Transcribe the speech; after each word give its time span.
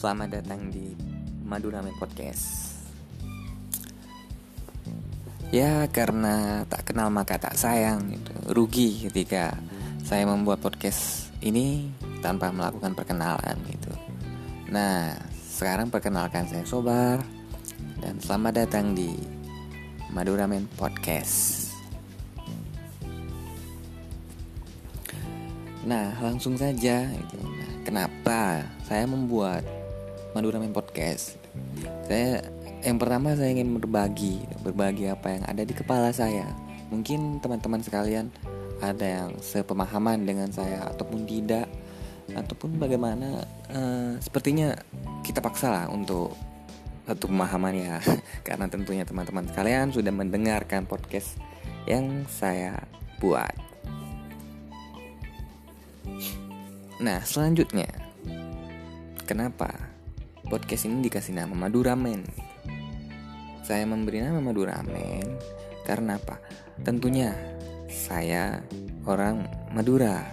Selamat 0.00 0.32
datang 0.32 0.72
di 0.72 0.96
Maduramen 1.44 1.92
Podcast. 2.00 2.72
Ya 5.52 5.84
karena 5.92 6.64
tak 6.64 6.88
kenal 6.88 7.12
maka 7.12 7.36
tak 7.36 7.52
sayang 7.52 8.08
gitu. 8.08 8.32
Rugi 8.48 9.04
ketika 9.04 9.60
saya 10.00 10.24
membuat 10.24 10.64
podcast 10.64 11.28
ini 11.44 11.92
tanpa 12.24 12.48
melakukan 12.48 12.96
perkenalan 12.96 13.60
gitu. 13.68 13.92
Nah, 14.72 15.20
sekarang 15.36 15.92
perkenalkan 15.92 16.48
saya 16.48 16.64
Sobar 16.64 17.20
dan 18.00 18.16
selamat 18.24 18.64
datang 18.64 18.96
di 18.96 19.12
Maduramen 20.16 20.64
Podcast. 20.80 21.76
Nah, 25.84 26.16
langsung 26.24 26.56
saja. 26.56 27.04
Gitu. 27.04 27.36
Nah, 27.36 27.72
kenapa 27.84 28.64
saya 28.88 29.04
membuat 29.04 29.79
Madura 30.30 30.62
Main 30.62 30.70
Podcast? 30.70 31.34
Saya 32.06 32.46
yang 32.86 33.02
pertama 33.02 33.34
saya 33.34 33.50
ingin 33.50 33.74
berbagi, 33.82 34.46
berbagi 34.62 35.10
apa 35.10 35.34
yang 35.34 35.42
ada 35.42 35.66
di 35.66 35.74
kepala 35.74 36.14
saya. 36.14 36.46
Mungkin 36.94 37.42
teman-teman 37.42 37.82
sekalian 37.82 38.30
ada 38.78 39.02
yang 39.02 39.30
sepemahaman 39.42 40.22
dengan 40.22 40.46
saya 40.54 40.86
ataupun 40.94 41.26
tidak, 41.26 41.66
ataupun 42.30 42.78
bagaimana. 42.78 43.42
Uh, 43.74 44.14
sepertinya 44.22 44.78
kita 45.26 45.42
paksa 45.42 45.66
lah 45.74 45.86
untuk 45.90 46.38
satu 47.10 47.26
pemahaman 47.26 47.74
ya, 47.74 47.98
karena 48.46 48.70
tentunya 48.70 49.02
teman-teman 49.02 49.50
sekalian 49.50 49.90
sudah 49.90 50.14
mendengarkan 50.14 50.86
podcast 50.86 51.42
yang 51.90 52.22
saya 52.30 52.78
buat. 53.18 53.50
Nah, 57.02 57.18
selanjutnya, 57.26 57.90
kenapa 59.26 59.89
podcast 60.50 60.90
ini 60.90 61.06
dikasih 61.06 61.38
nama 61.38 61.54
Maduramen? 61.54 62.26
Saya 63.62 63.86
memberi 63.86 64.18
nama 64.18 64.42
Maduramen 64.42 65.38
karena 65.86 66.18
apa? 66.18 66.42
Tentunya 66.82 67.30
saya 67.86 68.58
orang 69.06 69.46
Madura 69.70 70.26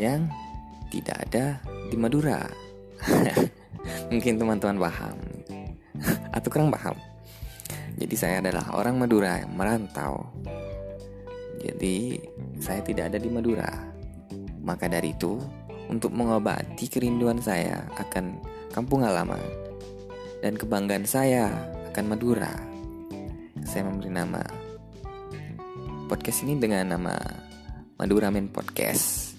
yang 0.00 0.32
tidak 0.88 1.28
ada 1.28 1.60
di 1.92 1.96
Madura. 2.00 2.40
Mungkin 4.08 4.40
teman-teman 4.40 4.80
paham 4.80 5.16
atau 6.32 6.48
kurang 6.48 6.72
paham. 6.72 6.96
Jadi 8.00 8.16
saya 8.16 8.40
adalah 8.40 8.72
orang 8.72 8.96
Madura 8.96 9.44
yang 9.44 9.52
merantau. 9.52 10.24
Jadi 11.60 12.16
saya 12.56 12.80
tidak 12.80 13.12
ada 13.12 13.20
di 13.20 13.28
Madura. 13.28 13.68
Maka 14.64 14.88
dari 14.88 15.12
itu, 15.12 15.36
untuk 15.88 16.12
mengobati 16.12 16.86
kerinduan 16.86 17.40
saya 17.40 17.88
akan 17.96 18.36
kampung 18.72 19.02
halaman 19.02 19.40
dan 20.44 20.54
kebanggaan 20.54 21.08
saya 21.08 21.50
akan 21.90 22.04
Madura, 22.14 22.52
saya 23.64 23.82
memberi 23.88 24.12
nama 24.12 24.44
podcast 26.06 26.46
ini 26.46 26.60
dengan 26.60 26.94
nama 26.94 27.16
Madura 27.98 28.30
Men 28.30 28.52
Podcast. 28.52 29.34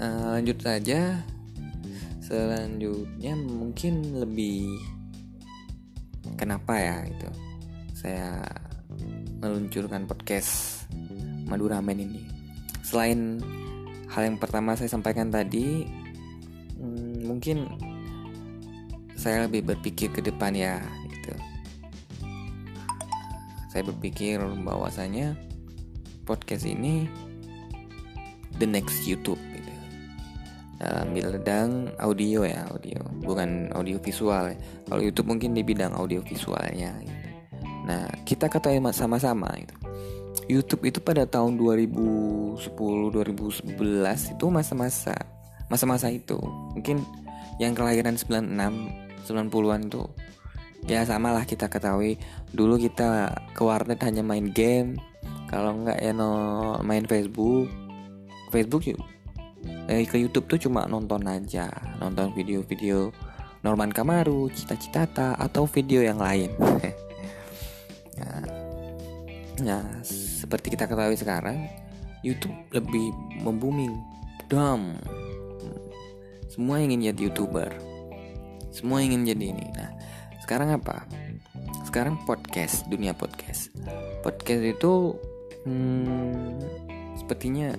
Uh, 0.00 0.40
lanjut 0.40 0.58
saja. 0.58 1.20
Selanjutnya 2.24 3.34
mungkin 3.36 4.16
lebih 4.16 4.80
kenapa 6.38 6.78
ya 6.78 6.96
itu 7.04 7.30
saya 7.92 8.40
meluncurkan 9.42 10.06
podcast 10.06 10.86
Madura 11.44 11.82
Men 11.84 12.00
ini 12.00 12.39
selain 12.84 13.40
hal 14.10 14.26
yang 14.26 14.38
pertama 14.40 14.74
saya 14.74 14.90
sampaikan 14.90 15.30
tadi 15.30 15.86
hmm, 16.80 17.26
mungkin 17.28 17.70
saya 19.14 19.46
lebih 19.46 19.68
berpikir 19.68 20.10
ke 20.10 20.24
depan 20.24 20.56
ya 20.56 20.80
gitu 21.12 21.32
saya 23.70 23.86
berpikir 23.86 24.40
bahwasanya 24.64 25.36
podcast 26.26 26.66
ini 26.66 27.06
the 28.58 28.66
next 28.66 29.06
YouTube 29.06 29.38
gitu. 29.54 29.72
dalam 30.80 31.12
bidang 31.12 31.70
audio 32.00 32.42
ya 32.42 32.66
audio 32.72 32.98
bukan 33.22 33.70
audio 33.76 34.00
visual 34.00 34.50
ya. 34.50 34.58
kalau 34.88 35.00
YouTube 35.04 35.28
mungkin 35.30 35.54
di 35.54 35.62
bidang 35.62 35.92
audio 35.94 36.24
visualnya 36.24 36.96
gitu. 37.04 37.28
nah 37.84 38.08
kita 38.26 38.48
ketahui 38.50 38.80
sama-sama 38.90 39.52
gitu 39.60 39.89
YouTube 40.46 40.86
itu 40.86 40.98
pada 41.02 41.26
tahun 41.26 41.58
2010 41.58 42.74
2011 42.74 44.34
itu 44.34 44.44
masa-masa 44.50 45.14
masa-masa 45.70 46.10
itu. 46.10 46.38
Mungkin 46.74 47.02
yang 47.62 47.74
kelahiran 47.76 48.18
96 48.18 49.26
90-an 49.28 49.82
itu 49.86 50.02
ya 50.88 51.04
sama 51.06 51.30
lah 51.30 51.44
kita 51.46 51.70
ketahui. 51.70 52.18
Dulu 52.50 52.80
kita 52.80 53.34
ke 53.54 53.62
warnet 53.62 54.00
hanya 54.02 54.26
main 54.26 54.50
game 54.50 54.98
kalau 55.50 55.74
nggak 55.82 55.98
ya 55.98 56.12
no 56.14 56.30
main 56.82 57.06
Facebook. 57.06 57.70
Facebook 58.50 58.82
yuk 58.90 58.98
eh, 59.90 60.06
ke 60.06 60.16
YouTube 60.18 60.46
tuh 60.46 60.58
cuma 60.68 60.86
nonton 60.86 61.22
aja 61.26 61.68
nonton 61.98 62.30
video-video 62.32 63.10
Norman 63.60 63.92
Kamaru, 63.92 64.48
Cita 64.54 64.78
Citata 64.78 65.36
atau 65.36 65.68
video 65.68 66.00
yang 66.00 66.16
lain 66.16 66.48
nah 69.60 69.84
seperti 70.04 70.74
kita 70.74 70.88
ketahui 70.88 71.16
sekarang, 71.16 71.68
YouTube 72.20 72.54
lebih 72.72 73.12
membuming. 73.40 73.96
Dam. 74.50 74.98
Semua 76.50 76.82
ingin 76.82 77.06
jadi 77.06 77.30
YouTuber. 77.30 77.70
Semua 78.74 78.98
ingin 78.98 79.22
jadi 79.22 79.54
ini. 79.54 79.66
Nah, 79.78 79.94
sekarang 80.42 80.74
apa? 80.74 81.06
Sekarang 81.86 82.18
podcast, 82.26 82.82
dunia 82.90 83.14
podcast. 83.14 83.70
Podcast 84.26 84.62
itu 84.66 85.14
hmm, 85.62 86.58
sepertinya 87.14 87.70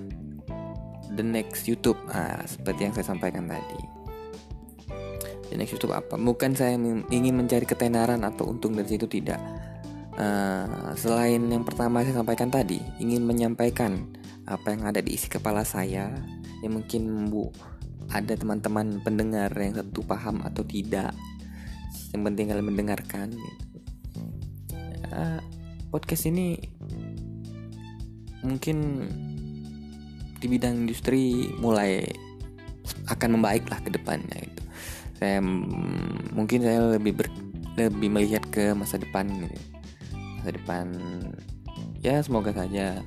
the 1.12 1.20
next 1.20 1.68
YouTube. 1.68 2.00
Ah, 2.08 2.40
seperti 2.48 2.88
yang 2.88 2.94
saya 2.96 3.12
sampaikan 3.12 3.44
tadi. 3.44 3.80
The 5.52 5.60
next 5.60 5.76
YouTube 5.76 5.92
apa? 5.92 6.16
Bukan 6.16 6.56
saya 6.56 6.80
ingin 7.12 7.36
mencari 7.36 7.68
ketenaran 7.68 8.24
atau 8.24 8.48
untung 8.48 8.72
dari 8.72 8.96
situ 8.96 9.04
tidak 9.04 9.71
Uh, 10.12 10.92
selain 10.92 11.40
yang 11.48 11.64
pertama 11.64 12.04
saya 12.04 12.20
sampaikan 12.20 12.52
tadi, 12.52 12.84
ingin 13.00 13.24
menyampaikan 13.24 14.12
apa 14.44 14.76
yang 14.76 14.84
ada 14.84 15.00
di 15.00 15.16
isi 15.16 15.32
kepala 15.32 15.64
saya, 15.64 16.12
yang 16.60 16.72
mungkin 16.76 17.32
bu 17.32 17.48
ada 18.12 18.36
teman-teman 18.36 19.00
pendengar 19.00 19.48
yang 19.56 19.72
satu 19.72 20.04
paham 20.04 20.44
atau 20.44 20.60
tidak. 20.68 21.16
Yang 22.12 22.22
penting 22.28 22.44
kalian 22.52 22.68
mendengarkan. 22.68 23.28
Gitu. 23.32 23.64
Uh, 25.08 25.40
podcast 25.88 26.28
ini 26.28 26.60
mungkin 28.44 29.08
di 30.36 30.46
bidang 30.50 30.84
industri 30.84 31.56
mulai 31.56 32.04
akan 33.08 33.40
membaik 33.40 33.64
lah 33.72 33.80
ke 33.80 33.88
depannya 33.88 34.44
itu. 34.44 34.62
Saya 35.16 35.40
mungkin 36.36 36.60
saya 36.60 37.00
lebih 37.00 37.16
ber, 37.16 37.32
lebih 37.80 38.12
melihat 38.12 38.44
ke 38.52 38.76
masa 38.76 39.00
depan 39.00 39.24
gitu 39.40 39.81
masa 40.42 40.58
depan. 40.58 40.86
Ya 42.02 42.18
semoga 42.18 42.50
saja 42.50 42.98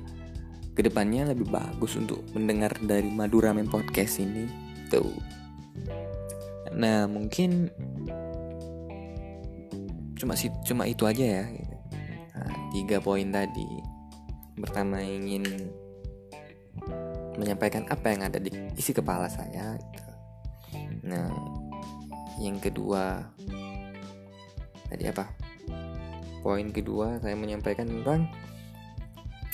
ke 0.72 0.80
depannya 0.80 1.28
lebih 1.28 1.52
bagus 1.52 2.00
untuk 2.00 2.24
mendengar 2.32 2.72
dari 2.80 3.12
Madura 3.12 3.52
Men 3.52 3.68
Podcast 3.68 4.16
ini. 4.24 4.48
Tuh. 4.88 5.12
Nah 6.72 7.04
mungkin 7.04 7.68
cuma 10.16 10.32
sih 10.32 10.48
cuma 10.64 10.88
itu 10.88 11.04
aja 11.04 11.44
ya. 11.44 11.44
Nah, 12.32 12.72
tiga 12.72 13.04
poin 13.04 13.28
tadi. 13.28 13.68
Pertama 14.56 15.04
ingin 15.04 15.44
menyampaikan 17.36 17.84
apa 17.92 18.16
yang 18.16 18.24
ada 18.24 18.40
di 18.40 18.48
isi 18.80 18.96
kepala 18.96 19.28
saya 19.28 19.76
gitu. 19.76 20.12
nah 21.04 21.28
yang 22.40 22.56
kedua 22.56 23.28
tadi 24.88 25.04
apa 25.04 25.45
poin 26.46 26.70
kedua 26.70 27.18
saya 27.18 27.34
menyampaikan 27.34 27.90
tentang 27.90 28.30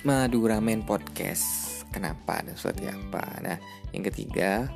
Madura 0.04 0.60
Men 0.60 0.84
Podcast. 0.84 1.80
Kenapa 1.88 2.44
dan 2.44 2.52
seperti 2.52 2.92
apa? 2.92 3.24
Nah, 3.40 3.56
yang 3.96 4.04
ketiga 4.12 4.68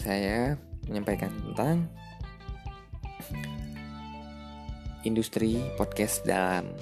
saya 0.00 0.56
menyampaikan 0.88 1.28
tentang 1.28 1.84
industri 5.04 5.60
podcast 5.76 6.24
dalam 6.24 6.72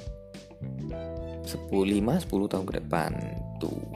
10 1.43 1.67
5 1.67 1.67
10 1.67 2.31
tahun 2.31 2.63
ke 2.63 2.75
depan 2.79 3.11
tuh. 3.59 3.91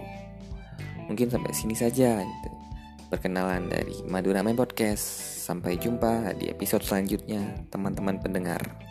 Mungkin 1.06 1.30
sampai 1.30 1.54
sini 1.54 1.78
saja 1.78 2.18
gitu. 2.18 2.50
Perkenalan 3.14 3.70
dari 3.70 4.02
Madura 4.10 4.42
Men 4.42 4.58
Podcast. 4.58 5.06
Sampai 5.46 5.78
jumpa 5.78 6.34
di 6.34 6.50
episode 6.50 6.82
selanjutnya, 6.82 7.62
teman-teman 7.70 8.18
pendengar. 8.18 8.89